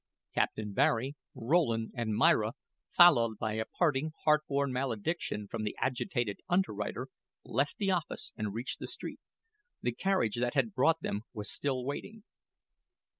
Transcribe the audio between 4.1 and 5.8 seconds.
heart borne malediction from the